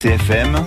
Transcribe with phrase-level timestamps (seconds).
[0.00, 0.64] TFM,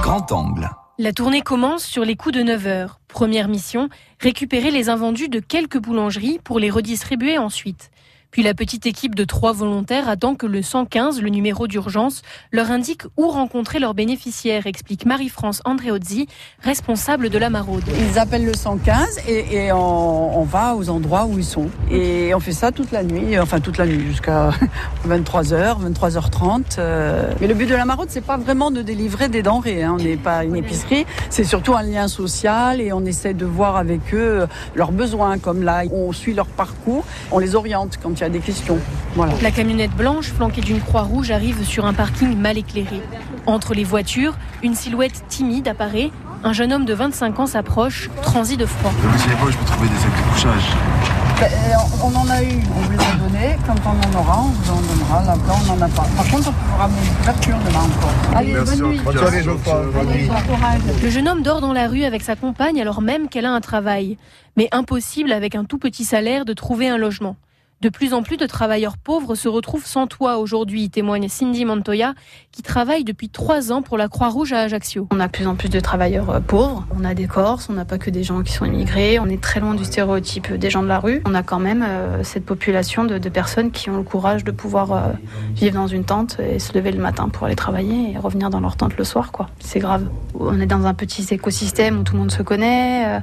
[0.00, 0.70] grand angle.
[0.96, 3.00] La tournée commence sur les coups de 9 heures.
[3.08, 3.90] Première mission,
[4.20, 7.90] récupérer les invendus de quelques boulangeries pour les redistribuer ensuite.
[8.34, 12.72] Puis la petite équipe de trois volontaires attend que le 115, le numéro d'urgence, leur
[12.72, 16.26] indique où rencontrer leurs bénéficiaires, explique Marie-France Andreozzi,
[16.60, 17.84] responsable de la maraude.
[17.96, 21.68] Ils appellent le 115 et, on, va aux endroits où ils sont.
[21.92, 24.50] Et on fait ça toute la nuit, enfin toute la nuit, jusqu'à
[25.08, 26.62] 23h, 23h30.
[26.78, 27.32] Euh.
[27.40, 29.84] Mais le but de la maraude, c'est pas vraiment de délivrer des denrées.
[29.84, 29.94] Hein.
[29.96, 33.76] On n'est pas une épicerie, c'est surtout un lien social et on essaie de voir
[33.76, 35.38] avec eux leurs besoins.
[35.38, 38.78] Comme là, on suit leur parcours, on les oriente quand il y a des questions.
[39.14, 39.34] Voilà.
[39.42, 43.00] La camionnette blanche, flanquée d'une croix rouge, arrive sur un parking mal éclairé.
[43.46, 46.10] Entre les voitures, une silhouette timide apparaît.
[46.42, 48.92] Un jeune homme de 25 ans s'approche, transi de froid.
[48.98, 50.76] Vous savez pas où je peux trouver des sacs de couchage
[52.02, 53.56] on en a eu, on vous les a donnés.
[53.66, 55.24] Quand on en aura, on vous en donnera.
[55.24, 56.06] Là-bas, on n'en a pas.
[56.16, 58.36] Par contre, on peut vous ramener une couverture demain encore.
[58.36, 59.00] Allez, Merci bonne nuit.
[61.02, 63.60] Le jeune homme dort dans la rue avec sa compagne alors même qu'elle a un
[63.60, 64.16] travail.
[64.56, 67.36] Mais impossible avec un tout petit salaire de trouver un logement.
[67.84, 72.14] De plus en plus de travailleurs pauvres se retrouvent sans toit aujourd'hui, témoigne Cindy Montoya,
[72.50, 75.06] qui travaille depuis trois ans pour la Croix-Rouge à Ajaccio.
[75.10, 76.86] On a de plus en plus de travailleurs euh, pauvres.
[76.98, 79.18] On a des Corses, on n'a pas que des gens qui sont immigrés.
[79.18, 81.20] On est très loin du stéréotype des gens de la rue.
[81.26, 84.92] On a quand même euh, cette population de, personnes qui ont le courage de pouvoir
[84.92, 85.00] euh,
[85.54, 88.60] vivre dans une tente et se lever le matin pour aller travailler et revenir dans
[88.60, 89.30] leur tente le soir.
[89.60, 90.08] C'est grave.
[90.40, 93.20] On est dans un petit écosystème où tout le monde se connaît.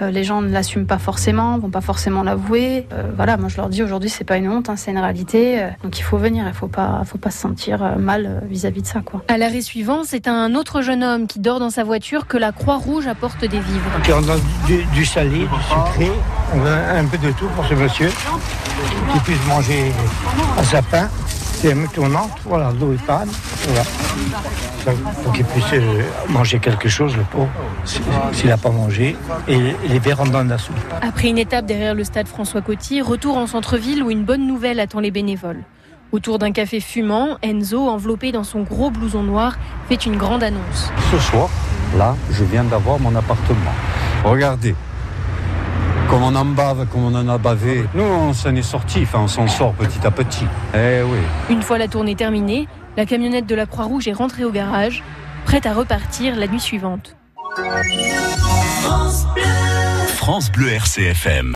[0.00, 2.86] les gens ne l'assument pas forcément, vont pas forcément l'avouer.
[3.16, 5.66] voilà, moi je leur dis aujourd'hui c'est pas une honte, hein, c'est une réalité.
[5.82, 9.00] Donc il faut venir, il faut pas, faut pas se sentir mal vis-à-vis de ça.
[9.00, 9.22] Quoi.
[9.28, 12.52] À l'arrêt suivant, c'est un autre jeune homme qui dort dans sa voiture que la
[12.52, 13.90] Croix-Rouge apporte des vivres.
[14.08, 14.36] On a
[14.66, 16.10] du, du salé, du sucré,
[16.54, 18.08] on a un peu de tout pour ce monsieur,
[19.12, 19.92] qui puisse manger
[20.58, 21.08] à sa faim.
[21.56, 23.30] C'est un tournante, voilà, l'eau et panne,
[23.66, 23.82] voilà.
[25.24, 27.48] Pour qu'il puisse euh, manger quelque chose, le pauvre,
[27.84, 29.16] s'il n'a pas mangé,
[29.48, 30.76] et les verres en dans la soupe.
[31.00, 34.80] Après une étape derrière le stade François Coty, retour en centre-ville où une bonne nouvelle
[34.80, 35.62] attend les bénévoles.
[36.12, 39.56] Autour d'un café fumant, Enzo, enveloppé dans son gros blouson noir,
[39.88, 40.92] fait une grande annonce.
[41.10, 41.48] Ce soir,
[41.96, 43.72] là, je viens d'avoir mon appartement.
[44.24, 44.74] Regardez,
[46.08, 47.84] comme on en bave, comme on en a bavé.
[47.94, 50.46] Nous, on s'en est sorti, enfin, on s'en sort petit à petit.
[50.74, 51.18] Eh oui.
[51.50, 55.02] Une fois la tournée terminée, la camionnette de la Croix-Rouge est rentrée au garage,
[55.44, 57.16] prête à repartir la nuit suivante.
[58.82, 59.44] France Bleu,
[60.08, 61.44] France Bleu RCFM.